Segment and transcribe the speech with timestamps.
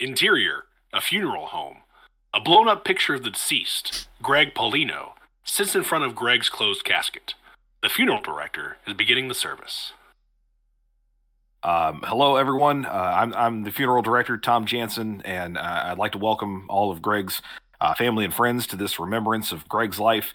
[0.00, 1.78] Interior, a funeral home.
[2.32, 6.84] A blown up picture of the deceased, Greg Paulino, sits in front of Greg's closed
[6.84, 7.34] casket.
[7.82, 9.92] The funeral director is beginning the service.
[11.64, 12.86] Um, hello, everyone.
[12.86, 16.92] Uh, I'm, I'm the funeral director, Tom Jansen, and uh, I'd like to welcome all
[16.92, 17.42] of Greg's
[17.80, 20.32] uh, family and friends to this remembrance of Greg's life.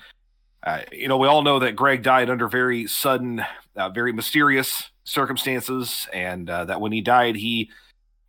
[0.61, 3.45] Uh, you know, we all know that Greg died under very sudden,
[3.77, 7.69] uh, very mysterious circumstances, and uh, that when he died, he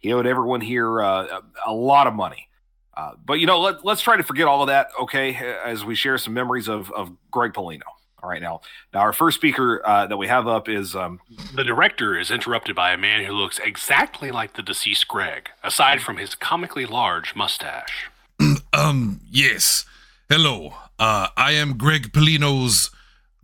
[0.05, 2.50] he owed everyone here a, a lot of money.
[2.95, 5.35] Uh, but you know, let, let's try to forget all of that, okay?
[5.64, 7.89] As we share some memories of of Greg Polino.
[8.22, 8.61] All right, now,
[8.93, 11.21] now our first speaker uh, that we have up is um,
[11.54, 16.00] The director is interrupted by a man who looks exactly like the deceased Greg, aside
[16.03, 18.11] from his comically large mustache.
[18.73, 19.84] Um, yes.
[20.29, 20.75] Hello.
[20.98, 22.90] Uh, I am Greg Polino's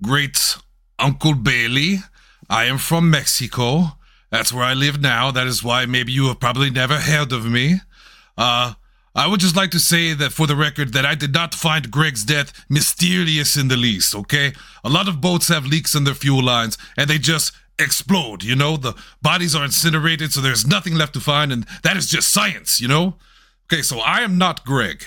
[0.03, 0.57] great
[0.99, 1.99] Uncle Bailey.
[2.49, 3.97] I am from Mexico.
[4.31, 5.31] That's where I live now.
[5.31, 7.81] That is why maybe you have probably never heard of me.
[8.39, 8.75] Uh,
[9.15, 11.91] I would just like to say that for the record that I did not find
[11.91, 14.53] Greg's death mysterious in the least, okay?
[14.85, 18.55] A lot of boats have leaks in their fuel lines and they just explode, you
[18.55, 18.77] know?
[18.77, 22.81] The bodies are incinerated so there's nothing left to find and that is just science,
[22.81, 23.17] you know?
[23.73, 25.05] Okay, so I am not Greg,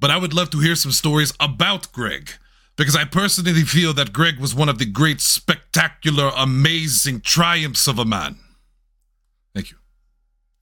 [0.00, 2.30] but I would love to hear some stories about Greg
[2.76, 7.98] because I personally feel that Greg was one of the great, spectacular, amazing triumphs of
[7.98, 8.38] a man.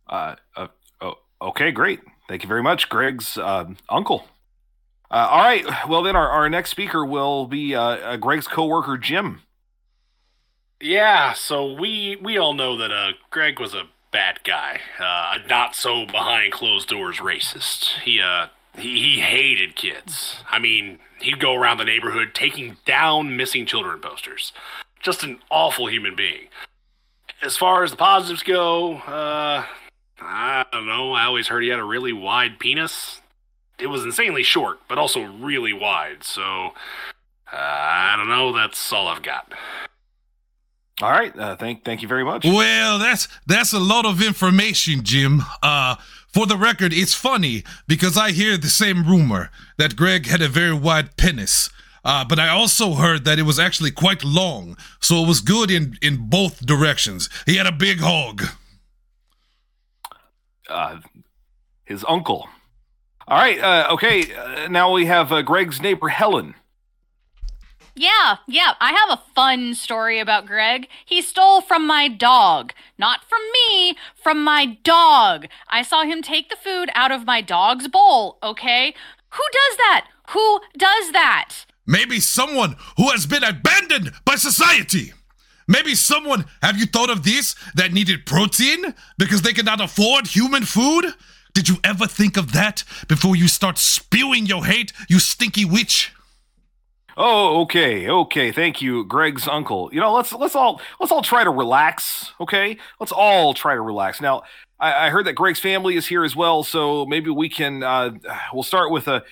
[0.08, 0.68] Uh, uh,
[1.00, 2.00] oh, okay, great.
[2.28, 4.26] Thank you very much, Greg's uh, uncle.
[5.10, 5.64] Uh, all right.
[5.88, 9.42] Well, then our, our next speaker will be uh, Greg's coworker, Jim.
[10.80, 15.74] Yeah, so we we all know that uh, Greg was a bad guy, a not
[15.74, 18.00] so behind closed doors racist.
[18.00, 20.36] He uh he, he hated kids.
[20.50, 24.52] I mean, he'd go around the neighborhood taking down missing children posters.
[25.00, 26.48] Just an awful human being.
[27.42, 29.64] As far as the positives go, uh,
[30.24, 31.12] I don't know.
[31.12, 33.20] I always heard he had a really wide penis.
[33.78, 36.22] It was insanely short, but also really wide.
[36.22, 36.72] So,
[37.52, 38.52] uh, I don't know.
[38.52, 39.52] That's all I've got.
[41.02, 41.36] All right.
[41.36, 42.44] Uh, thank thank you very much.
[42.44, 45.42] Well, that's that's a lot of information, Jim.
[45.62, 45.96] Uh,
[46.32, 50.48] for the record, it's funny because I hear the same rumor that Greg had a
[50.48, 51.70] very wide penis.
[52.04, 55.70] Uh, but I also heard that it was actually quite long, so it was good
[55.70, 57.28] in in both directions.
[57.46, 58.44] He had a big hog.
[60.68, 61.00] Uh,
[61.84, 62.48] his uncle.
[63.28, 63.58] All right.
[63.58, 64.34] Uh, okay.
[64.34, 66.54] Uh, now we have uh, Greg's neighbor, Helen.
[67.96, 70.88] Yeah, yeah, I have a fun story about Greg.
[71.04, 72.72] He stole from my dog.
[72.98, 75.46] Not from me, from my dog.
[75.68, 78.94] I saw him take the food out of my dog's bowl, okay?
[79.30, 80.06] Who does that?
[80.30, 81.54] Who does that?
[81.86, 85.12] Maybe someone who has been abandoned by society.
[85.66, 90.64] Maybe someone, have you thought of this, that needed protein because they cannot afford human
[90.64, 91.14] food?
[91.54, 96.12] Did you ever think of that before you start spewing your hate, you stinky witch?
[97.16, 98.50] Oh, okay, okay.
[98.50, 99.88] Thank you, Greg's uncle.
[99.92, 102.32] You know, let's let's all let's all try to relax.
[102.40, 104.20] Okay, let's all try to relax.
[104.20, 104.42] Now,
[104.80, 107.84] I, I heard that Greg's family is here as well, so maybe we can.
[107.84, 108.10] Uh,
[108.52, 109.22] we'll start with a.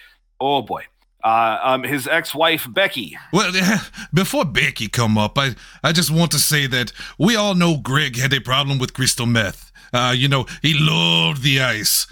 [0.41, 0.84] Oh boy,
[1.22, 3.16] uh, um, his ex-wife Becky.
[3.33, 3.53] Well,
[4.15, 8.16] before Becky come up, I I just want to say that we all know Greg
[8.16, 9.72] had a problem with crystal meth.
[9.93, 12.06] Uh, you know, he loved the ice.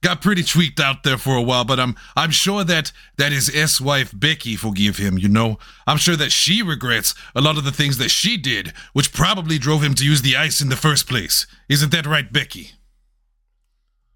[0.00, 3.54] Got pretty tweaked out there for a while, but I'm I'm sure that that his
[3.54, 5.18] ex-wife Becky forgive him.
[5.18, 5.58] You know,
[5.88, 9.58] I'm sure that she regrets a lot of the things that she did, which probably
[9.58, 11.48] drove him to use the ice in the first place.
[11.68, 12.72] Isn't that right, Becky?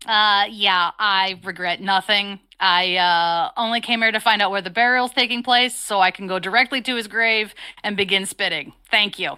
[0.06, 2.40] Uh, yeah, I regret nothing.
[2.62, 6.10] I uh, only came here to find out where the burial's taking place so I
[6.12, 8.72] can go directly to his grave and begin spitting.
[8.90, 9.36] Thank you.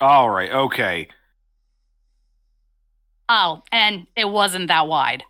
[0.00, 1.08] All right, okay,
[3.28, 5.22] Oh, and it wasn't that wide.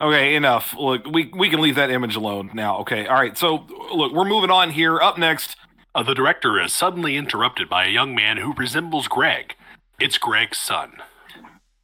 [0.00, 0.34] okay.
[0.34, 0.74] Enough.
[0.76, 2.78] Look, we we can leave that image alone now.
[2.78, 3.06] Okay.
[3.06, 3.38] All right.
[3.38, 3.64] So
[3.94, 5.00] look, we're moving on here.
[5.00, 5.56] Up next,
[5.94, 9.54] Uh, the director is suddenly interrupted by a young man who resembles Greg.
[10.00, 10.94] It's Greg's son.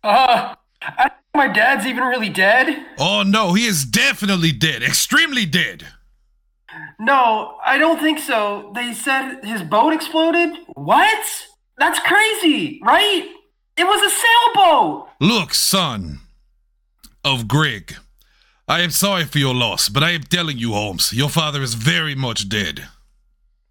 [0.03, 2.85] Uh, I think my dad's even really dead.
[2.99, 5.87] Oh no, he is definitely dead, extremely dead.
[6.99, 8.73] No, I don't think so.
[8.75, 10.51] They said his boat exploded.
[10.75, 11.47] What?
[11.79, 13.29] That's crazy, right?
[13.77, 14.15] It was a
[14.55, 15.09] sailboat.
[15.21, 16.21] Look, son
[17.25, 17.97] of Greg,
[18.69, 21.75] I am sorry for your loss, but I am telling you, Holmes, your father is
[21.75, 22.87] very much dead.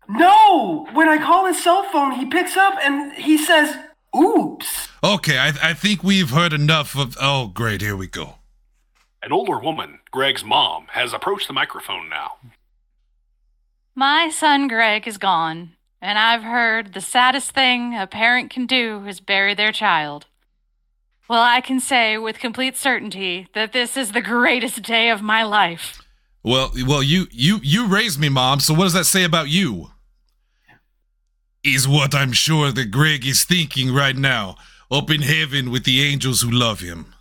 [0.07, 3.75] No, when I call his cell phone, he picks up and he says,
[4.15, 7.17] "Oops." Okay, I, I think we've heard enough of.
[7.19, 8.35] Oh, great, here we go.
[9.21, 12.37] An older woman, Greg's mom, has approached the microphone now.
[13.95, 15.71] My son Greg is gone,
[16.01, 20.25] and I've heard the saddest thing a parent can do is bury their child.
[21.27, 25.43] Well, I can say with complete certainty that this is the greatest day of my
[25.43, 26.01] life.
[26.41, 28.61] Well, well, you you you raised me, mom.
[28.61, 29.91] So what does that say about you?
[31.63, 34.55] Is what I'm sure that Greg is thinking right now,
[34.89, 37.13] up in heaven with the angels who love him.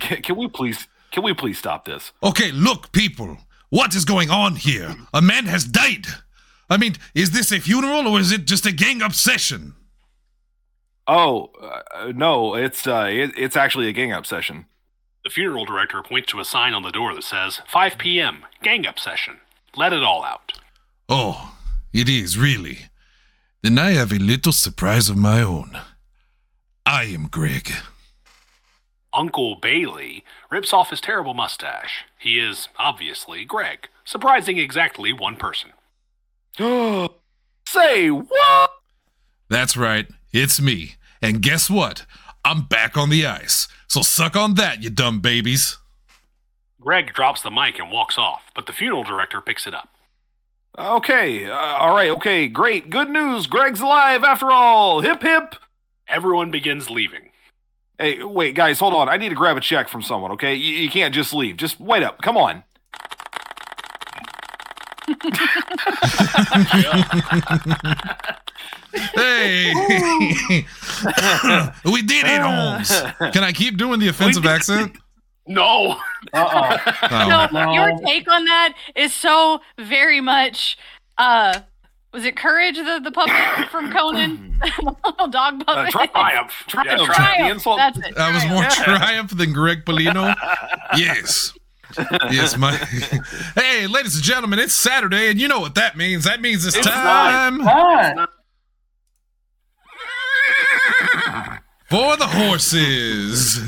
[0.00, 0.88] Can, can we please?
[1.12, 2.12] Can we please stop this?
[2.22, 3.38] Okay, look, people,
[3.70, 4.96] what is going on here?
[5.14, 6.06] A man has died.
[6.68, 9.74] I mean, is this a funeral or is it just a gang obsession?
[11.06, 14.66] Oh uh, no, it's uh, it, it's actually a gang up session.
[15.24, 18.44] The funeral director points to a sign on the door that says 5 p.m.
[18.62, 19.38] Gang up session.
[19.76, 20.52] Let it all out.
[21.08, 21.55] Oh,
[21.96, 22.90] it is really.
[23.62, 25.78] Then I have a little surprise of my own.
[26.84, 27.72] I am Greg.
[29.12, 32.04] Uncle Bailey rips off his terrible mustache.
[32.18, 35.70] He is, obviously, Greg, surprising exactly one person.
[37.66, 38.70] Say what?
[39.48, 40.96] That's right, it's me.
[41.22, 42.04] And guess what?
[42.44, 43.68] I'm back on the ice.
[43.88, 45.78] So suck on that, you dumb babies.
[46.80, 49.88] Greg drops the mic and walks off, but the funeral director picks it up.
[50.78, 53.46] Okay, uh, all right, okay, great, good news.
[53.46, 55.00] Greg's alive after all.
[55.00, 55.54] Hip hip.
[56.06, 57.30] Everyone begins leaving.
[57.98, 59.08] Hey, wait, guys, hold on.
[59.08, 60.32] I need to grab a check from someone.
[60.32, 61.56] Okay, you, you can't just leave.
[61.56, 62.20] Just wait up.
[62.20, 62.62] Come on.
[69.14, 69.72] Hey!
[71.84, 72.90] we did it, Holmes.
[73.32, 74.96] Can I keep doing the offensive accent?
[75.46, 75.96] No!
[76.32, 76.78] Uh
[77.10, 77.48] Oh.
[77.52, 77.72] No, No.
[77.72, 80.76] your take on that is so very much.
[81.18, 81.60] Uh,
[82.12, 85.90] was it Courage, the the puppet from Conan, the little dog Uh.
[85.90, 86.52] Triumph!
[86.66, 86.86] Triumph.
[86.90, 87.52] Yeah, The Triumph.
[87.54, 88.14] insult- That's it.
[88.16, 89.02] That was more Triumph.
[89.02, 90.34] triumph than Greg Polino.
[90.96, 91.52] Yes.
[92.30, 92.72] Yes, my.
[93.54, 96.24] hey, ladies and gentlemen, it's Saturday, and you know what that means.
[96.24, 98.28] That means it's, It's time What?
[101.88, 103.60] for the horses.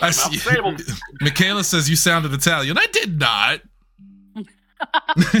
[0.00, 0.38] I see.
[0.38, 0.76] stable.
[1.20, 2.78] Michaela says you sounded Italian.
[2.78, 3.60] I did not.
[5.16, 5.34] Well,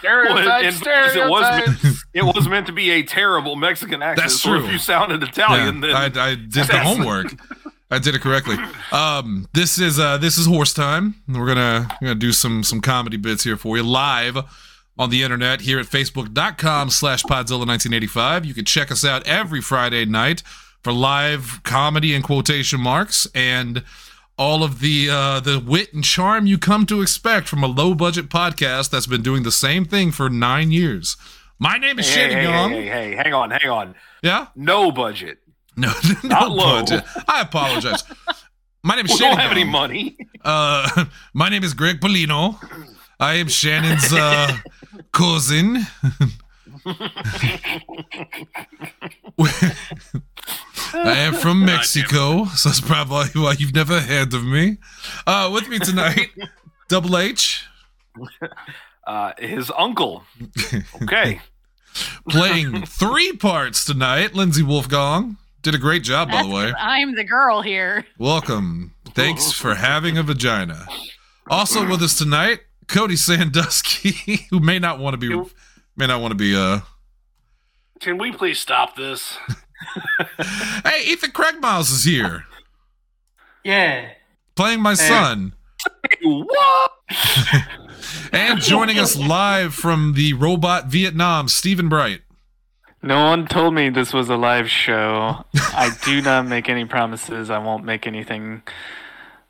[0.00, 4.28] Stereotype, in it was meant, it was meant to be a terrible Mexican accent.
[4.28, 4.64] That's so true.
[4.66, 7.26] if you sounded Italian, Yeah, then I, I did the homework.
[7.90, 8.56] I did it correctly.
[8.92, 11.16] Um, this is uh, this is horse time.
[11.28, 14.38] We're gonna we're gonna do some some comedy bits here for you live
[14.98, 20.04] on the internet here at facebook.com slash podzilla1985 you can check us out every friday
[20.04, 20.42] night
[20.82, 23.82] for live comedy and quotation marks and
[24.36, 27.94] all of the uh, the wit and charm you come to expect from a low
[27.94, 31.16] budget podcast that's been doing the same thing for nine years
[31.58, 32.70] my name is hey, Shannon hey, Young.
[32.70, 33.94] hey, hey, hey, hang on, hang on.
[34.22, 35.38] yeah No budget.
[35.76, 35.92] no,
[36.22, 36.80] no Not low.
[36.80, 37.04] budget.
[37.28, 38.02] I apologize.
[38.84, 39.36] My name is We Shannon.
[39.36, 40.16] don't have any money.
[40.44, 41.04] Uh,
[41.34, 42.56] my name is Greg Polino.
[43.20, 44.56] I am Shannon's uh,
[45.12, 45.84] cousin.
[51.06, 54.78] I am from Mexico, so that's probably why you've never heard of me.
[55.26, 56.30] Uh, with me tonight,
[56.88, 57.64] Double H,
[59.06, 60.22] Uh, his uncle.
[61.02, 61.40] Okay.
[62.28, 64.34] playing three parts tonight.
[64.34, 66.72] Lindsay Wolfgong did a great job, by That's the way.
[66.78, 68.04] I'm the girl here.
[68.18, 68.92] Welcome.
[69.14, 70.86] Thanks for having a vagina.
[71.48, 75.50] Also with us tonight, Cody Sandusky, who may not want to be
[75.96, 76.80] may not want to be uh
[78.00, 79.38] Can we please stop this?
[80.84, 82.44] Hey, Ethan Craig Miles is here.
[83.64, 84.10] Yeah.
[84.54, 85.54] Playing my son.
[86.22, 86.90] what?
[88.32, 92.20] And joining us live from the robot Vietnam, Stephen Bright.
[93.02, 95.44] No one told me this was a live show.
[95.54, 97.48] I do not make any promises.
[97.48, 98.62] I won't make anything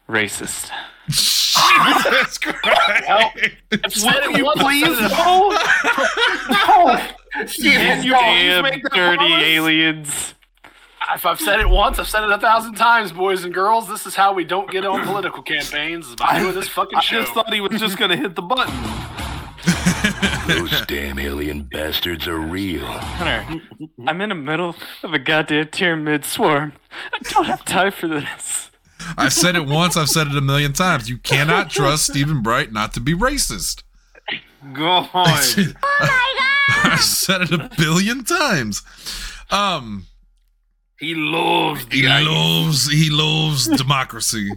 [0.09, 0.71] racist.
[1.09, 3.09] Jesus Christ.
[3.09, 7.09] I've said it once, I've Please said it- no.
[7.47, 9.43] Steven, you no, damn make that dirty promise.
[9.43, 10.35] aliens.
[11.15, 13.89] If I've said it once, I've said it a thousand times, boys and girls.
[13.89, 16.15] This is how we don't get on political campaigns.
[16.17, 18.75] By doing this fucking I just thought he was just gonna hit the button.
[20.47, 22.85] Those damn alien bastards are real.
[22.87, 23.63] Hunter,
[24.07, 26.75] I'm in the middle of a goddamn pyramid swarm.
[27.13, 28.71] I don't have time for this.
[29.17, 31.09] I've said it once, I've said it a million times.
[31.09, 33.83] You cannot trust Stephen Bright not to be racist.
[34.73, 35.09] God.
[35.15, 36.45] oh my God.
[36.69, 38.83] I've said it a billion times.
[39.51, 40.07] Um
[40.99, 42.27] He loves the He ice.
[42.27, 44.51] loves he loves democracy.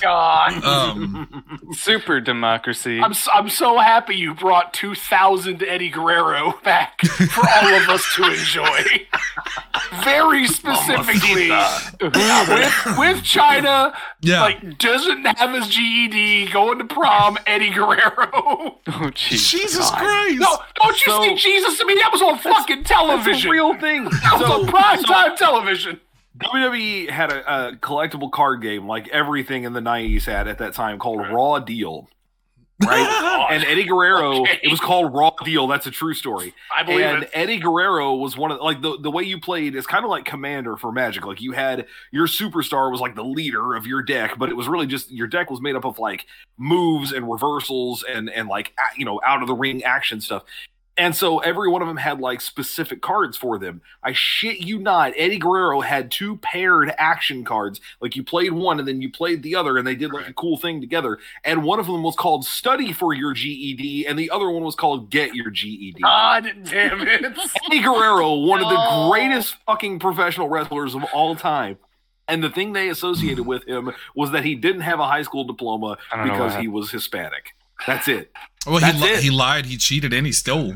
[0.00, 0.64] God.
[0.64, 3.00] Um, Super democracy.
[3.00, 8.14] I'm so, I'm so happy you brought 2000 Eddie Guerrero back for all of us
[8.16, 9.06] to enjoy.
[10.02, 11.50] Very specifically,
[12.00, 14.40] with, with China, yeah.
[14.42, 18.00] like doesn't have his GED, going to prom, Eddie Guerrero.
[18.32, 19.50] oh, jeez.
[19.50, 19.98] Jesus God.
[19.98, 20.40] Christ.
[20.40, 21.80] No, don't you So- see Jesus?
[21.80, 23.48] I mean, that was on fucking That's television.
[23.48, 24.04] a real thing.
[24.04, 26.00] that was So- on prime so- time television.
[26.38, 30.74] WWE had a, a collectible card game like everything in the 90s had at that
[30.74, 32.08] time called Raw Deal.
[32.82, 33.46] Right?
[33.52, 34.58] and Eddie Guerrero, Okay.
[34.62, 35.66] it was called Raw Deal.
[35.66, 36.54] That's a true story.
[36.76, 37.30] I believe and it.
[37.32, 40.24] Eddie Guerrero was one of like the, the way you played is kind of like
[40.24, 41.24] Commander for Magic.
[41.24, 44.66] Like you had your superstar was like the leader of your deck, but it was
[44.66, 46.26] really just your deck was made up of like
[46.58, 50.42] moves and reversals and and like you know out of the ring action stuff.
[50.96, 53.82] And so every one of them had like specific cards for them.
[54.02, 57.80] I shit you not, Eddie Guerrero had two paired action cards.
[58.00, 60.32] Like you played one and then you played the other, and they did like a
[60.32, 61.18] cool thing together.
[61.44, 64.76] And one of them was called Study for Your GED, and the other one was
[64.76, 66.00] called Get Your GED.
[66.00, 67.24] God damn it.
[67.66, 71.76] Eddie Guerrero, one of the greatest fucking professional wrestlers of all time.
[72.28, 75.44] And the thing they associated with him was that he didn't have a high school
[75.44, 77.54] diploma I don't know because he was Hispanic.
[77.86, 78.30] That's it.
[78.66, 79.22] well, he, that's li- it.
[79.22, 80.74] he lied, he cheated, and he stole.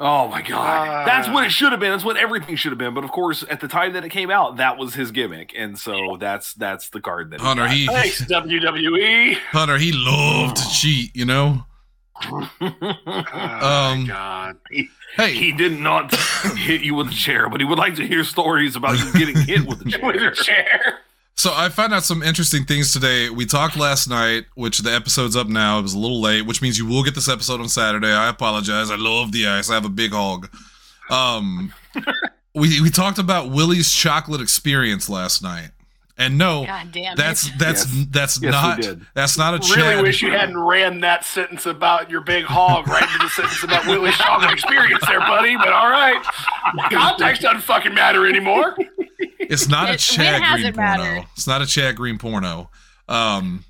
[0.00, 0.88] Oh my god.
[0.88, 1.04] Ah.
[1.04, 1.90] That's what it should have been.
[1.90, 2.94] That's what everything should have been.
[2.94, 5.52] But of course, at the time that it came out, that was his gimmick.
[5.56, 7.72] And so that's that's the card that Hunter, got.
[7.72, 9.34] he Thanks, WWE.
[9.50, 11.64] Hunter, he loved to cheat, you know?
[12.30, 14.56] Oh, Um, my God.
[15.16, 16.14] Hey, he did not
[16.56, 19.36] hit you with a chair, but he would like to hear stories about you getting
[19.40, 21.00] hit with a With a chair.
[21.38, 23.30] So I found out some interesting things today.
[23.30, 25.78] We talked last night, which the episode's up now.
[25.78, 28.10] It was a little late, which means you will get this episode on Saturday.
[28.10, 28.90] I apologize.
[28.90, 29.70] I love the ice.
[29.70, 30.50] I have a big hog.
[31.10, 31.72] Um,
[32.56, 35.70] we we talked about Willy's chocolate experience last night,
[36.18, 38.06] and no, God damn that's that's Yes.
[38.10, 40.02] that's Yes, not that's not a Really Chad.
[40.02, 43.86] wish you hadn't ran that sentence about your big hog right into the sentence about
[43.86, 45.56] Willy's chocolate experience there, buddy.
[45.56, 46.20] But all right.
[46.90, 48.76] Context doesn't fucking matter anymore.
[49.38, 50.98] It's not a Chad when Green it porno.
[51.02, 51.26] mattered?
[51.34, 52.70] It's not a Chad Green porno.
[53.08, 53.64] Um,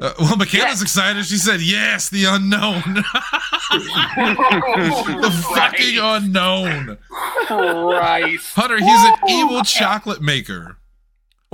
[0.00, 1.24] uh, well, Michaela's excited.
[1.26, 2.82] She said, "Yes, the unknown,
[3.70, 6.98] the fucking unknown."
[7.46, 8.54] Christ.
[8.54, 10.78] Hunter, he's an evil chocolate maker,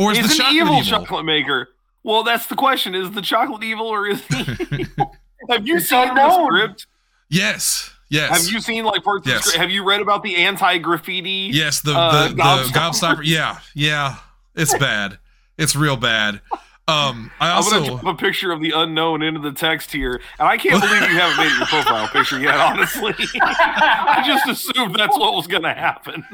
[0.03, 0.85] or is He's the an chocolate evil, evil?
[1.01, 1.69] chocolate maker.
[2.03, 4.35] Well, that's the question: is the chocolate evil or is he?
[5.51, 6.87] Have you It's seen the script?
[7.29, 9.45] Yes, yes, Have you seen like parts of the Yes.
[9.47, 9.59] script?
[9.61, 11.51] Have you read about the anti-graffiti?
[11.53, 11.81] yes.
[11.81, 13.17] The uh, the, the Gobstopper?
[13.17, 13.21] gobstopper.
[13.25, 14.17] Yeah, yeah.
[14.55, 15.19] It's bad.
[15.59, 16.41] It's real bad.
[16.89, 20.21] Um, I I'm also gonna drop a picture of the unknown into the text here,
[20.39, 22.55] and I can't believe you haven't made your profile picture yet.
[22.59, 26.25] Honestly, I just assumed that's what was gonna happen.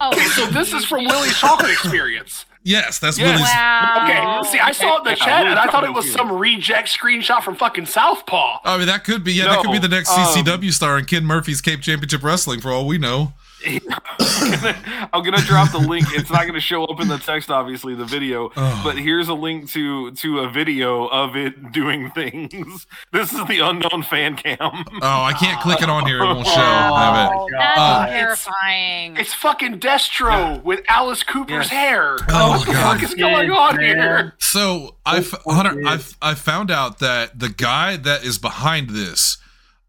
[0.00, 2.46] Oh, So this is from Willy's chocolate experience.
[2.62, 3.26] Yes, that's Yes.
[3.26, 3.42] Willy's.
[3.42, 4.40] wow.
[4.42, 4.50] Okay.
[4.50, 6.32] See, I saw it in the Yeah, chat and I thought it chocolate was some
[6.32, 8.58] reject screenshot from fucking Southpaw.
[8.64, 9.32] I mean, that could be.
[9.32, 12.60] Yeah, that could be the next um, CCW star in Ken Murphy's Cape Championship Wrestling,
[12.60, 13.32] for all we know.
[13.66, 16.06] I'm gonna drop the link.
[16.12, 18.50] It's not gonna show up in the text, obviously, the video.
[18.56, 18.80] Oh.
[18.84, 22.86] But here's a link to to a video of it doing things.
[23.12, 24.56] This is the unknown fan cam.
[24.60, 26.18] Oh, I can't click it on here.
[26.20, 26.52] It won't show.
[26.54, 27.36] Have it.
[27.36, 29.16] Oh, that's Uh, terrifying.
[29.16, 31.68] It's fucking Destro with Alice Cooper's Yes.
[31.70, 32.16] hair.
[32.28, 32.94] Oh, what the God.
[32.94, 33.96] fuck is going on Man.
[33.96, 34.34] here?
[34.38, 35.90] So I, f- Oh, Hunter, yeah.
[35.90, 39.38] I, f- I found out that the guy that is behind this,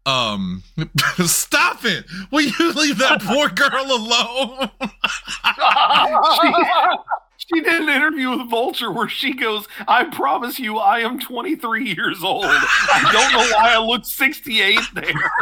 [0.06, 0.62] um,
[1.24, 2.04] stop it!
[2.30, 4.70] Will you leave that poor girl alone?
[7.52, 11.92] She did an interview with Vulture where she goes, I promise you, I am 23
[11.92, 12.44] years old.
[12.46, 15.32] I don't know why I look 68 there.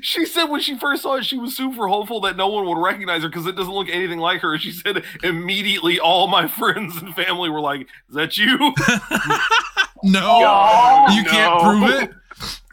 [0.00, 2.80] she said when she first saw it, she was super hopeful that no one would
[2.80, 4.56] recognize her because it doesn't look anything like her.
[4.58, 8.56] She said immediately all my friends and family were like, Is that you?
[10.04, 12.10] no, Oh, you can't prove it.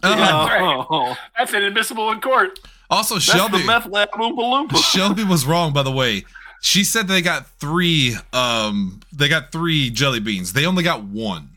[0.03, 2.59] Oh, That's inadmissible in court.
[2.89, 4.77] Also, that's Shelby, the meth lab Oompa Loompa.
[4.91, 6.25] Shelby was wrong, by the way.
[6.61, 8.15] She said they got three.
[8.33, 10.53] Um, they got three jelly beans.
[10.53, 11.50] They only got one.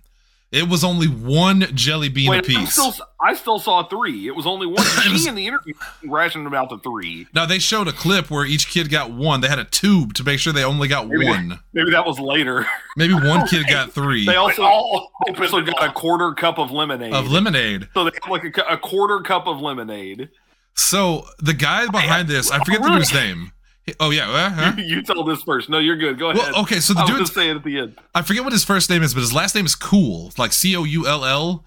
[0.55, 2.73] It was only one jelly bean Wait, I apiece.
[2.73, 4.29] still, I still saw three.
[4.29, 4.77] It was only one.
[5.05, 7.27] It was- in the interview rationed them out to three.
[7.35, 9.41] Now they showed a clip where each kid got one.
[9.41, 11.59] They had a tube to make sure they only got Maybe- one.
[11.73, 12.67] Maybe that was later.
[12.97, 16.71] Maybe one kid got three They also all open also got a quarter cup of
[16.71, 17.13] lemonade.
[17.13, 17.89] of lemonade.
[17.95, 20.29] so they had like a, a quarter cup of lemonade.
[20.75, 23.53] So the guy behind this, I forget the dude's name.
[24.01, 24.73] Oh yeah, uh, huh?
[24.79, 25.69] you tell this first.
[25.69, 26.19] No, you're good.
[26.19, 26.53] Go ahead.
[26.53, 27.99] Well, okay, so the dude, say it at the end.
[28.15, 30.75] I forget what his first name is, but his last name is Coull, like C
[30.77, 31.65] O U L L.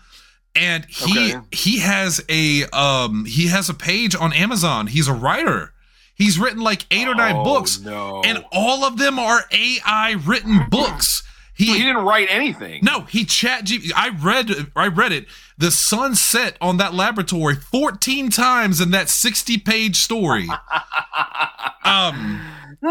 [0.56, 1.40] And he Okay.
[1.52, 4.88] he has a um he has a page on Amazon.
[4.88, 5.74] He's a writer.
[6.16, 8.24] He's written like eight or nine Oh, books, No.
[8.26, 11.22] and all of them are AI written books.
[11.58, 12.80] He He didn't write anything.
[12.84, 13.92] no, he chat G.
[13.96, 15.26] I read I read it.
[15.58, 20.48] The sun set on that laboratory 14 times in that 60 page story.
[21.84, 22.42] um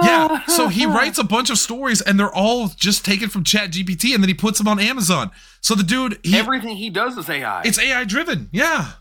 [0.02, 3.70] yeah, so he writes a bunch of stories and they're all just taken from Chat
[3.70, 5.30] GPT and then he puts them on Amazon.
[5.60, 7.62] So the dude he, Everything he does is AI.
[7.64, 8.48] it's AI driven.
[8.52, 8.92] Yeah.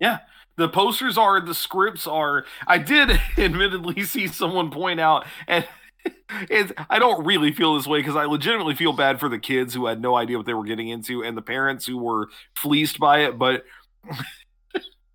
[0.00, 0.18] Yeah.
[0.56, 2.44] The posters are, the scripts are.
[2.66, 5.66] I did admittedly see someone point out, and
[6.30, 9.86] I don't really feel this way because I legitimately feel bad for the kids who
[9.86, 13.20] had no idea what they were getting into and the parents who were fleeced by
[13.20, 13.38] it.
[13.38, 13.64] But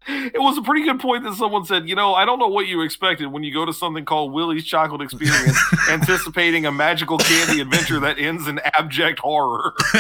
[0.08, 2.68] it was a pretty good point that someone said, you know, I don't know what
[2.68, 5.58] you expected when you go to something called Willy's Chocolate Experience,
[5.90, 9.74] anticipating a magical candy adventure that ends in abject horror.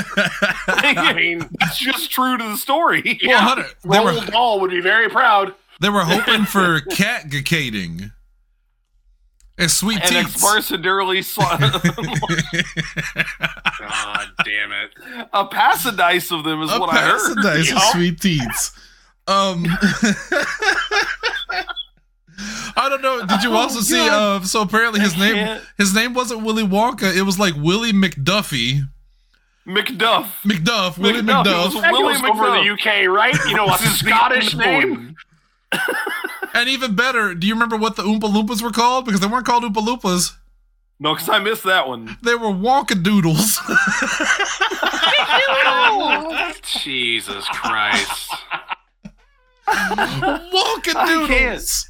[0.67, 3.19] I mean, it's just true to the story.
[3.25, 5.53] Well, Hunter, they were, Dahl would be very proud.
[5.79, 8.11] they were hoping for cat gacating.
[9.61, 10.43] And sweet and teats.
[10.43, 11.23] exparsatorily
[13.79, 14.91] God damn it.
[15.33, 17.31] a pasadise of them is A what I heard.
[17.31, 17.83] A paradise of Yup.
[17.93, 18.71] sweet teats.
[19.27, 19.65] Um,
[22.75, 23.23] I don't know.
[23.25, 23.97] Did you Oh, also see?
[23.97, 24.41] God.
[24.41, 25.63] Uh, so apparently his I name can't.
[25.77, 27.15] his name wasn't Willy Wonka.
[27.15, 28.81] It was like Willie McDuffie.
[29.67, 30.25] McDuff.
[30.43, 30.97] McDuff.
[30.97, 31.81] Willie McDuff, it was McDuff.
[31.81, 32.63] That Willie goes over McDuff.
[32.63, 33.35] the UK, right?
[33.47, 35.15] You know, a This Scottish name.
[36.53, 39.05] And even better, do you remember what the Oompa Loompas were called?
[39.05, 40.35] Because they weren't called Oompa Loompas.
[40.99, 42.17] No, because I missed that one.
[42.21, 43.59] They were Wonka Doodles.
[46.83, 48.33] Jesus Christ.
[49.67, 51.87] Wonka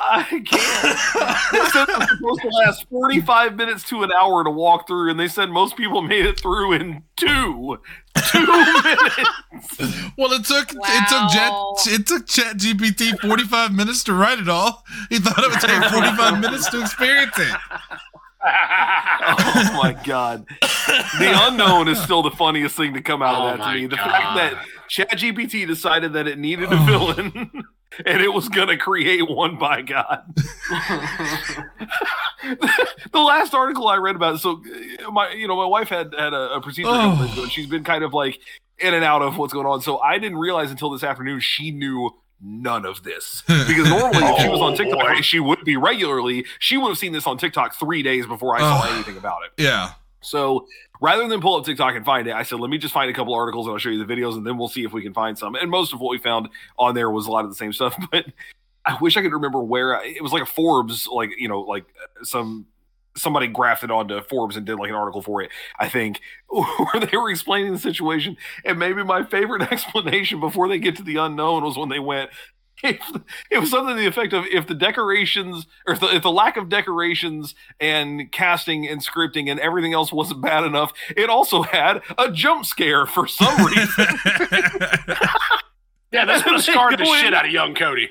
[0.00, 0.44] I can't.
[0.46, 1.88] I can't.
[1.88, 5.28] This is supposed to last 45 minutes to an hour to walk through, and they
[5.28, 7.78] said most people made it through in two.
[8.30, 9.30] Two minutes.
[10.16, 10.80] Well, it took Wow.
[10.86, 14.84] it took Jet it took Chat GPT forty five minutes to write it all.
[15.08, 17.56] He thought it would take forty five minutes to experience it.
[18.40, 20.46] Oh my god.
[21.18, 23.86] The unknown is still the funniest thing to come out Oh of that to me.
[23.86, 24.10] The God.
[24.10, 27.50] fact that ChatGPT decided that it needed a villain
[28.06, 30.22] and it was gonna create one by God.
[33.12, 34.62] the last article I read about it, so
[35.06, 37.14] uh, my you know, my wife had had a, a procedure Oh.
[37.16, 37.50] come into it.
[37.52, 38.38] She's been kind of like
[38.78, 39.80] in and out of what's going on.
[39.80, 43.42] So I didn't realize until this afternoon she knew none of this.
[43.48, 45.20] Because normally if she was on Oh, TikTok, boy.
[45.22, 48.60] she would be regularly, she would have seen this on TikTok three days before I
[48.60, 48.94] saw Oh.
[48.94, 49.60] anything about it.
[49.62, 49.92] Yeah.
[50.20, 50.66] So
[51.00, 53.14] rather than pull up TikTok and find it, I said, let me just find a
[53.14, 55.14] couple articles and I'll show you the videos and then we'll see if we can
[55.14, 55.54] find some.
[55.54, 57.96] And most of what we found on there was a lot of the same stuff,
[58.10, 58.26] but
[58.84, 61.60] I wish I could remember where I, it was like a Forbes, like, you know,
[61.60, 62.66] like uh, some
[63.16, 67.16] somebody grafted onto Forbes and did like an article for it, I think, where they
[67.16, 68.36] were explaining the situation.
[68.64, 72.30] And maybe my favorite explanation before they get to the unknown was when they went,
[72.82, 73.00] if,
[73.50, 76.30] it was something to the effect of if the decorations or if the, if the
[76.30, 81.62] lack of decorations and casting and scripting and everything else wasn't bad enough, it also
[81.62, 84.06] had a jump scare for some reason
[86.10, 88.08] Yeah, that's what scarred the shit out of young Cody.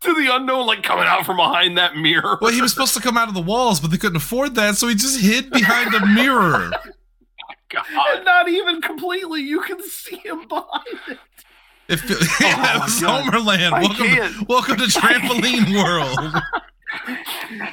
[0.00, 2.38] to the unknown, like coming out from behind that mirror.
[2.40, 4.76] well, he was supposed to come out of the walls, but they couldn't afford that,
[4.76, 6.70] so he just hid behind a mirror.
[7.70, 7.84] God.
[8.14, 9.40] and not even completely.
[9.40, 11.18] You can see him behind it.
[11.88, 13.24] If that my was God.
[13.24, 14.48] Homerland, I welcome to, can't.
[14.48, 16.42] welcome to Trampoline World.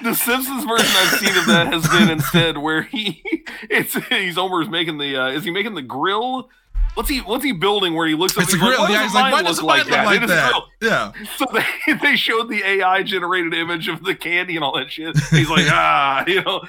[0.03, 3.21] The Simpsons version I've seen of that has been instead where he
[3.69, 6.49] it's he's Homer's making the uh, is he making the grill?
[6.93, 8.81] What's he what's he building where he looks up It's a grill.
[8.81, 10.05] Like, why does like, why does look like look that?
[10.05, 10.61] like a that?
[10.81, 11.11] Yeah.
[11.37, 15.17] So they, they showed the AI generated image of the candy and all that shit.
[15.29, 16.59] He's like, ah, you know,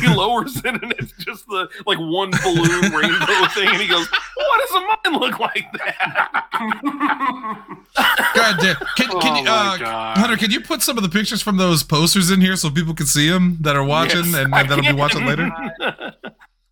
[0.00, 4.08] he lowers it and it's just the like one balloon rainbow thing, and he goes,
[4.34, 7.64] "Why does a mine look like that?"
[8.34, 8.76] God damn.
[8.96, 10.18] Can, can Oh you, uh.
[10.18, 12.94] Hunter, can you put some of the pictures from those posters in here so people
[12.94, 15.50] can see them that are watching Yes, and, and that'll be watching later?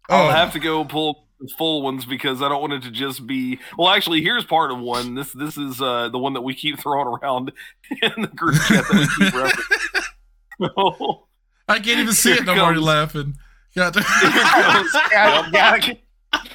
[0.09, 0.31] I'll Oh.
[0.31, 1.26] have to go pull the
[1.59, 3.59] full ones because I don't want it to just be.
[3.79, 5.15] Well, actually, here's part of one.
[5.15, 7.53] This this is uh, the one that we keep throwing around
[8.03, 11.21] in the group chat that we keep referencing.
[11.69, 12.87] I can't even see Here it I'm already comes.
[12.87, 13.39] laughing.
[13.75, 13.95] God.
[15.11, 15.97] here goes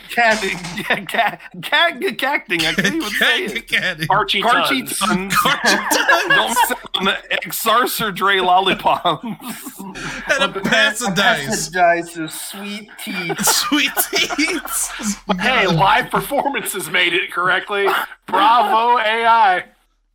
[0.10, 2.62] cat, cat, cat, cat, cat, cat, cacting.
[2.62, 3.68] I can't even say it.
[3.68, 5.36] Cat- Archie Carchi Tons.
[5.36, 5.36] tons.
[6.30, 9.24] Don't sound exarcerdre lollipops.
[9.24, 11.46] and a pasadise.
[11.72, 13.34] Pasadise of sweet tea.
[13.42, 15.18] Sweet teeth.
[15.42, 17.88] Hey, live performances made it correctly.
[18.28, 19.64] Bravo AI.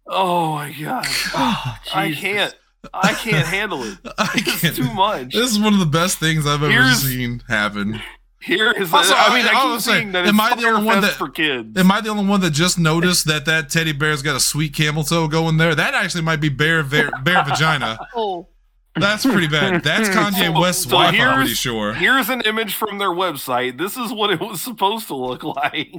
[0.07, 1.05] Oh my god!
[1.35, 2.55] Oh, I can't.
[2.95, 3.99] I can't handle it.
[4.19, 4.77] I It's can't.
[4.77, 5.33] too much.
[5.35, 8.01] This is one of the best things I've ever Here's- seen happen.
[8.47, 8.93] Here is.
[8.93, 10.67] Also, I mean, I, I- I keep was saying, saying that am it's I the
[10.69, 11.77] only one Fyre Fest that- for kids?
[11.79, 14.73] Am I the only one that just noticed that that teddy bear's got a sweet
[14.73, 15.75] camel toe going there?
[15.75, 17.99] That actually might be bear bear, bear vagina.
[18.15, 18.47] Oh,
[18.95, 19.83] That's pretty bad.
[19.83, 21.93] That's Kanye So- West's so wife, I'm pretty sure.
[21.93, 23.79] Here's an image from their website.
[23.79, 25.93] This is what it was supposed to look like.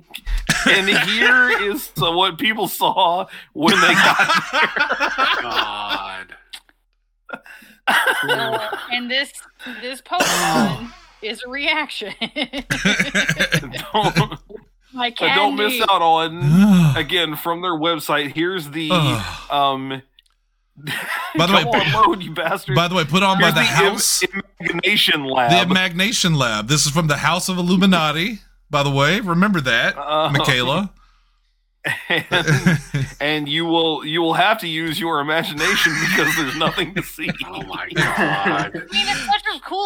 [0.65, 5.41] And here is so what people saw when they got there.
[5.41, 6.33] God.
[8.91, 9.31] and this
[9.81, 12.13] this Pokemon is a reaction.
[13.93, 14.39] don't,
[14.93, 16.97] My uh, don't miss out on Ugh.
[17.05, 18.33] again from their website.
[18.33, 18.89] Here's the
[19.51, 20.01] um
[21.35, 22.75] By the way, come on, you bastard.
[22.75, 24.23] By the way, put on by Here's the Im- house,
[24.59, 25.51] Imagination Lab.
[25.51, 26.67] the Imagination Lab.
[26.67, 28.39] This is from the House of Illuminati.
[28.69, 30.91] By the way, remember that, Uh, Michaela.
[32.09, 32.79] and,
[33.21, 37.29] and you will you will have to use your imagination because there's nothing to see.
[37.45, 38.71] Oh my god.
[38.75, 39.07] I mean,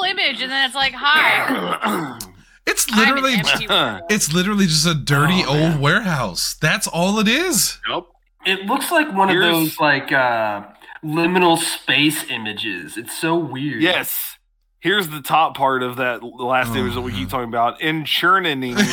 [0.03, 2.17] it's cool image, and then it's like, hi.
[2.67, 3.33] It's literally,
[4.09, 5.81] it's literally just a dirty Oh, old man.
[5.81, 6.55] warehouse.
[6.61, 7.79] That's all it is.
[7.89, 8.07] Nope.
[8.45, 10.61] It looks like one Here's- of those like uh,
[11.03, 12.97] liminal space images.
[12.97, 13.81] It's so weird.
[13.81, 14.37] Yes.
[14.79, 17.81] Here's the top part of that last Oh, image that we keep talking about.
[17.81, 18.87] In churning entertainment.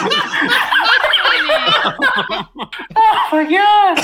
[1.82, 3.98] Oh my god!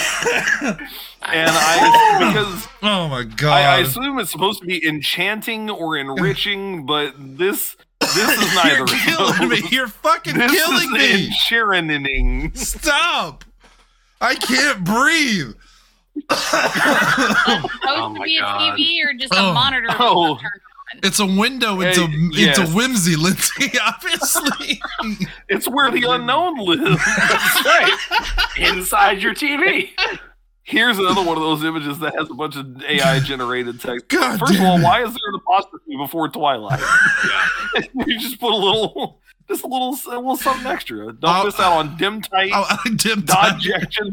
[1.23, 3.53] and I because Oh my god!
[3.53, 8.77] I, I assume it's supposed to be enchanting or enriching, but this this is neither.
[8.77, 9.61] You're of killing me.
[9.61, 9.73] those.
[9.73, 11.01] You're fucking This killing me.
[11.05, 12.57] is enchurining.
[12.57, 13.45] Stop!
[14.21, 15.55] I can't breathe.
[16.31, 16.55] supposed
[17.85, 18.79] Oh to my be a God.
[18.79, 19.53] TV or just a Oh.
[19.53, 20.39] monitor Oh.
[21.03, 22.59] It's a window into Hey, yes.
[22.59, 23.71] into whimsy, Lindsay.
[23.83, 24.81] Obviously.
[25.49, 27.01] It's where the unknown lives.
[27.65, 27.97] Right.
[28.59, 29.91] Inside your TV.
[30.65, 34.09] Here's another one of those images that has a bunch of AI generated text.
[34.09, 36.81] God First of all, why is there an apostrophe before Twilight?
[38.07, 41.13] you just put a little, just a little, a little something extra.
[41.13, 44.11] Don't I'll- miss out on dim tight, Oh, I dim dodgection,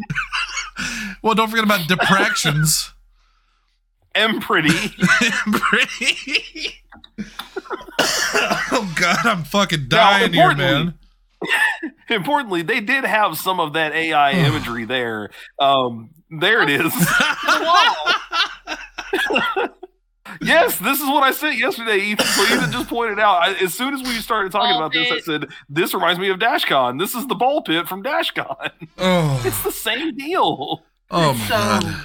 [1.23, 2.92] Well, don't forget about depractions.
[4.15, 4.69] And pretty.
[5.51, 6.75] Pretty.
[8.71, 10.93] oh God, I'm fucking Now, dying here, man.
[12.09, 15.29] Importantly, they did have some of that AI imagery there.
[15.59, 16.93] Um, there it is.
[20.41, 22.25] yes, this is what I said yesterday, Ethan.
[22.25, 23.41] So Ethan just pointed out.
[23.41, 26.29] I, as soon as we started talking Ball about this, I said, "This reminds me
[26.29, 26.99] of DashCon.
[26.99, 28.71] This is the ball pit from DashCon.
[28.97, 31.95] oh, It's the same deal." Oh my So God.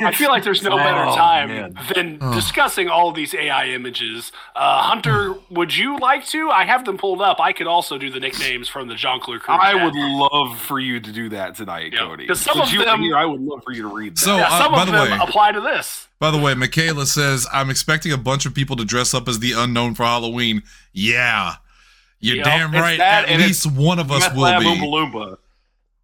[0.00, 1.78] I feel like there's no better Oh, time man.
[1.94, 2.34] than Oh.
[2.34, 4.30] discussing all these AI images.
[4.54, 6.50] Uh, Hunter, would you like to?
[6.50, 7.40] I have them pulled up.
[7.40, 9.54] I could also do the nicknames from the Jongleur crew.
[9.54, 9.84] I chat.
[9.84, 12.08] would love for you to do that tonight, Cody.
[12.08, 12.26] Cody.
[12.26, 14.20] 'cause some Since of you them- here, I would love for you to read that.
[14.20, 16.08] So, Yeah, uh, some by of the them way, apply to this.
[16.20, 19.38] by the way, Michaela says I'm expecting a bunch of people to dress up as
[19.40, 20.62] the unknown for Halloween.
[20.92, 21.54] Yeah,
[22.20, 22.98] you're Yep, damn right.
[22.98, 24.66] that At least one of us will be.
[24.66, 25.36] Oompa Loompa.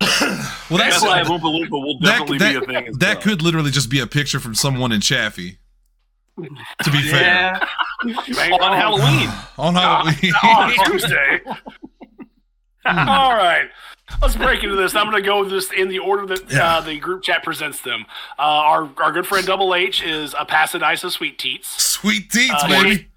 [0.01, 2.89] Well, that's Meth Lab Oompa Loompa will definitely that, be a thing.
[2.89, 3.23] As that well.
[3.23, 5.59] could literally just be a picture from someone in Chaffee.
[6.39, 7.61] To be fair,
[8.07, 9.29] yeah, on Halloween.
[9.59, 10.33] on Halloween.
[10.43, 11.41] on Tuesday.
[12.87, 13.69] All right.
[14.23, 14.95] Let's break into this.
[14.95, 16.77] I'm going to go this in the order that Yeah.
[16.79, 18.07] uh, the group chat presents them.
[18.39, 21.69] Uh, our our good friend Double H is a Pasadisa Sweet Teats.
[21.83, 23.09] Sweet teats, Uh, baby.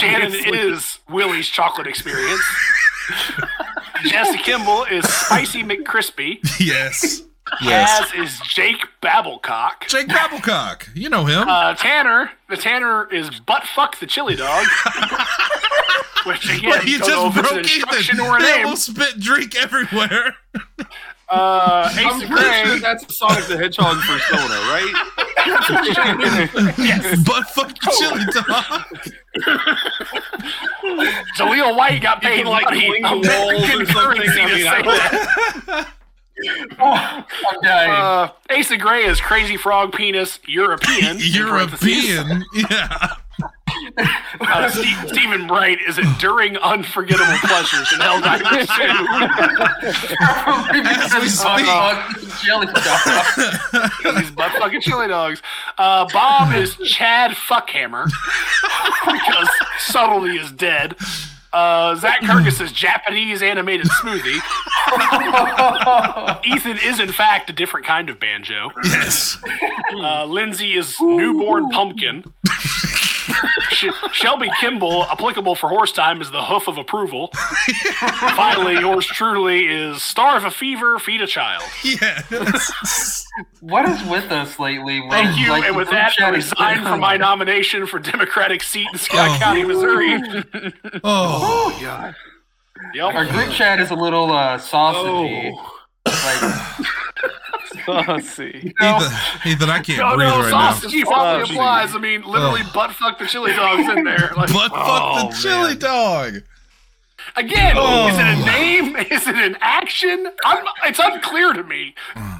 [0.00, 0.58] Shannon Obviously.
[0.58, 2.42] is Willy's chocolate experience.
[4.04, 6.38] Jesse Kimball is Spicy McCrispy.
[6.60, 7.22] Yes.
[7.62, 8.12] Yes.
[8.12, 9.86] As is Jake Babblecock.
[9.88, 10.88] Jake Babblecock.
[10.94, 11.48] You know him.
[11.48, 14.66] Uh, Tanner, the Tanner is butt fuck the chili dog.
[16.26, 18.20] Which again, don't know just if it's an broke Ethan.
[18.20, 20.36] or a They almost spit drink everywhere.
[21.30, 22.78] Uh, Ace I'm pretty sure Gray.
[22.78, 24.92] that's the Sonic the Hedgehog persona, right?
[26.78, 27.18] yes.
[27.26, 28.84] But fuck the chili dog.
[31.36, 32.86] Jaleel White got paid like, money.
[32.86, 33.86] cling American walls or something.
[33.94, 35.88] currency I to mean, say I don't- that.
[36.40, 37.90] I'm dying.
[37.90, 41.16] Uh, Ace of Gray is Crazy Frog Penis European.
[41.18, 42.44] European.
[42.54, 43.08] Yeah.
[44.40, 50.16] Uh, Steve, Stephen Bright is enduring unforgettable pleasures in Helldivers 2.
[50.42, 52.44] Probably as we because speak.
[52.44, 54.16] jelly dog.
[54.16, 55.42] These butt fucking chili dogs.
[55.76, 58.04] Uh, Bob is Chad Fuckhammer
[59.06, 59.48] because
[59.78, 60.96] subtlety is dead.
[61.50, 64.38] Uh, Zach Kirkus is Japanese animated smoothie.
[66.44, 68.70] Ethan is in fact a different kind of banjo.
[68.84, 69.38] Yes.
[69.94, 72.22] Uh, Lindsay is newborn pumpkin.
[73.78, 77.28] Sh- Shelby Kimball, applicable for horse time, is the hoof of approval.
[78.34, 81.62] Finally, yours truly is starve a fever, feed a child.
[81.84, 83.24] Yes.
[83.60, 85.00] What is with us lately?
[85.00, 88.62] When, Thank you, like, and with that, I chat resign from my nomination for Democratic
[88.62, 89.38] seat in Scott Oh.
[89.38, 90.20] County, Missouri.
[91.04, 91.78] Oh.
[91.82, 92.14] God.
[93.00, 93.30] Our Yep.
[93.32, 95.52] group chat is a little uh, sausagey.
[95.56, 95.74] Oh.
[96.06, 96.86] Like,
[97.88, 98.72] Oh, Saucy.
[98.80, 99.12] Ethan,
[99.46, 100.72] Ethan, I can't No, breathe no, right now.
[100.72, 101.50] sausage probably Sausage.
[101.56, 101.94] applies.
[101.94, 102.70] I mean, literally Oh.
[102.74, 104.32] butt fuck the chili dogs in there.
[104.36, 105.78] Like, Butt fuck Oh, the chili man.
[105.78, 106.34] dog.
[107.36, 108.08] again, Oh.
[108.08, 108.96] is it a name?
[109.10, 110.28] Is it an action?
[110.44, 111.94] I'm, it's unclear to me.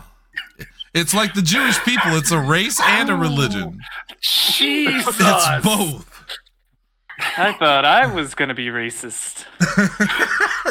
[0.94, 2.16] It's like the Jewish people.
[2.16, 3.78] It's a race and a oh, religion.
[4.20, 5.06] Jesus.
[5.20, 6.24] It's both.
[7.36, 9.44] I thought I was gonna be racist.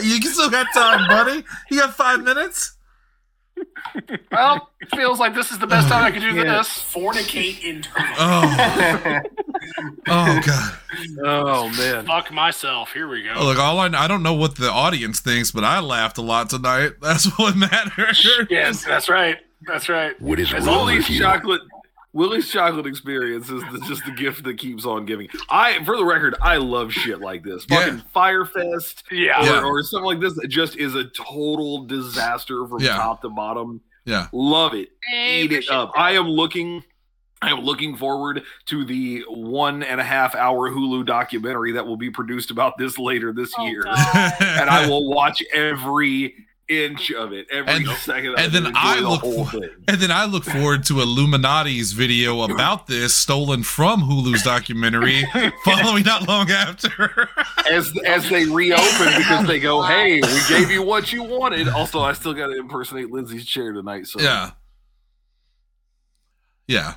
[0.03, 1.43] You still got time, buddy.
[1.69, 2.76] You got five minutes.
[4.31, 6.57] Well, feels like this is the best time I could do Yeah.
[6.57, 6.67] this.
[6.69, 8.15] Fornicate internally.
[8.19, 9.21] Oh,
[10.07, 10.73] oh God.
[11.23, 12.05] Oh man.
[12.05, 12.91] Fuck myself.
[12.93, 13.33] Here we go.
[13.35, 16.21] Oh, look, all I I don't know what the audience thinks, but I laughed a
[16.21, 16.93] lot tonight.
[17.01, 18.27] That's what matters.
[18.49, 19.37] Yes, that's right.
[19.65, 20.19] That's right.
[20.21, 21.19] What is As wrong always, with you?
[21.19, 21.61] chocolate
[22.17, 25.27] Willy's chocolate experience is the, just the gift that keeps on giving.
[25.49, 27.65] I, for the record, I love shit like this.
[27.69, 27.79] Yeah.
[27.81, 29.39] Fucking Fyre Fest Yeah.
[29.41, 29.63] or, Yeah.
[29.63, 32.95] or something like this that just is a total disaster from Yeah.
[32.97, 33.81] top to bottom.
[34.05, 34.27] Yeah.
[34.31, 34.89] Love it.
[35.07, 35.93] Hey, Eat it appreciate up.
[35.93, 35.99] that.
[36.01, 36.83] I am looking.
[37.39, 41.95] I am looking forward to the one and a half hour Hulu documentary that will
[41.97, 46.33] be produced about this later this Oh, year, and I will watch every
[46.69, 48.35] inch of it, every And- second.
[48.37, 49.69] And then I the look whole for-.
[49.87, 55.23] And then I look forward to Illuminati's video about this, stolen from Hulu's documentary,
[55.65, 57.29] following not long after.
[57.71, 62.01] as as they reopen because they go, "Hey, we gave you what you wanted." Also,
[62.01, 64.51] I still got to impersonate Lindsay's chair tonight, so yeah.
[66.67, 66.95] Yeah.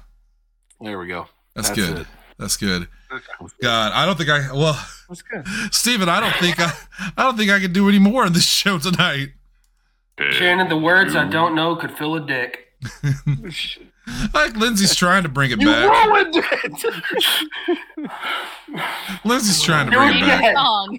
[0.80, 1.28] there we go.
[1.54, 1.98] That's, That's good.
[2.00, 2.06] it.
[2.38, 2.88] That's good.
[3.62, 4.72] God, I don't think I well
[5.08, 5.44] That's good.
[5.72, 6.72] Steven, I don't think I
[7.16, 9.30] I don't think I can do any more in this show tonight.
[10.30, 12.66] Shannon, the words I don't know could fill a dick.
[14.34, 16.06] Like Lindsay's trying to bring it You back.
[16.06, 18.10] ruined it.
[19.24, 20.56] Lindsay's trying to bring it back.
[20.56, 20.98] Song.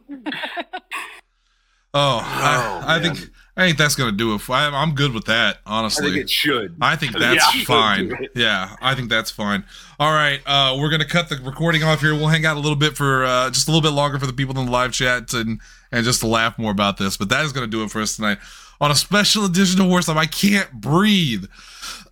[1.93, 4.49] Oh, I, Oh, I think I think that's gonna do it.
[4.49, 6.12] I, I'm good with that, I honestly.
[6.12, 6.75] think it should.
[6.79, 7.63] I think that's Yeah.
[7.65, 8.27] fine.
[8.34, 9.65] Yeah, I think that's fine.
[9.99, 12.15] All right, uh, we're gonna cut the recording off here.
[12.15, 14.34] We'll hang out a little bit for uh, just a little bit longer for the
[14.34, 15.60] people in the live chat and
[15.91, 17.17] and just to laugh more about this.
[17.17, 18.38] But that is gonna do it for us tonight
[18.82, 20.17] on a special edition of Horse Time.
[20.17, 21.46] I can't breathe.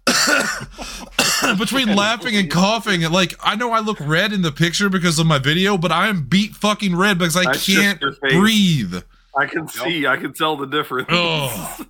[1.57, 5.19] Between laughing and coughing, and like I know I look red in the picture because
[5.19, 8.95] of my video, but I am beat fucking red because I That's can't breathe.
[9.37, 10.07] I can see.
[10.07, 11.07] I can tell the difference.
[11.11, 11.77] Oh.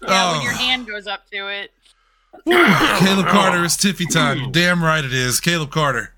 [0.00, 0.42] Yeah, when oh.
[0.44, 0.56] your Oh.
[0.56, 1.70] hand goes up to it.
[2.46, 4.38] Caleb Carter is Tiffy time.
[4.38, 5.40] You're damn right it is.
[5.40, 6.14] Caleb Carter,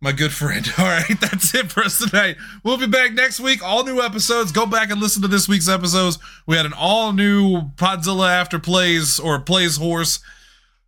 [0.00, 0.66] my good friend.
[0.78, 2.36] All right, that's it for us tonight.
[2.62, 3.62] We'll be back next week.
[3.62, 4.52] All new episodes.
[4.52, 6.18] Go back and listen to this week's episodes.
[6.46, 10.20] We had an all new Podzilla after plays or plays horse.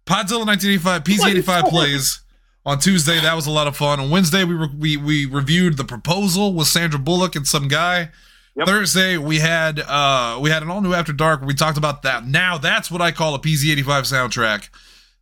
[0.07, 2.21] Podzilla 1985, PZ85 plays
[2.64, 3.21] on Tuesday.
[3.21, 4.01] That was a lot of fun.
[4.01, 8.11] On Wednesday, we re- we we reviewed the proposal with Sandra Bullock and some guy.
[8.57, 8.66] Yep.
[8.66, 11.42] Thursday we had uh we had an all new After Dark.
[11.42, 12.27] We talked about that.
[12.27, 14.68] Now that's what I call a PZ85 soundtrack.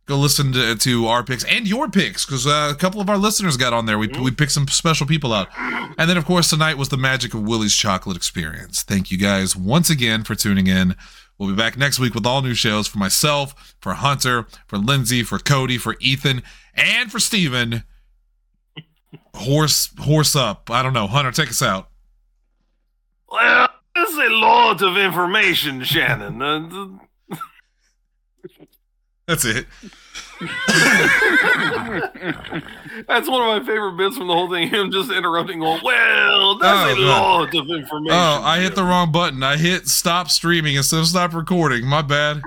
[0.07, 3.17] Go listen to, to our picks and your picks because uh, a couple of our
[3.17, 3.97] listeners got on there.
[3.97, 7.33] We we picked some special people out, and then of course tonight was the magic
[7.33, 8.83] of Willy's Chocolate Experience.
[8.83, 10.95] Thank you guys once again for tuning in.
[11.37, 15.23] We'll be back next week with all new shows for myself, for Hunter, for Lindsay,
[15.23, 16.41] for Cody, for Ethan,
[16.73, 17.83] and for Steven.
[19.35, 20.71] Horse horse up.
[20.71, 21.07] I don't know.
[21.07, 21.89] Hunter, take us out.
[23.29, 23.67] Well,
[23.97, 26.41] is a lot of information, Shannon.
[26.41, 27.06] Uh,
[29.27, 29.65] That's it.
[33.07, 34.69] that's one of my favorite bits from the whole thing.
[34.69, 38.83] Him just interrupting, going, "Well, that's Oh, a lot of information." Oh, I hit the
[38.83, 39.43] wrong button.
[39.43, 41.85] I hit stop streaming instead of stop recording.
[41.85, 42.41] My bad.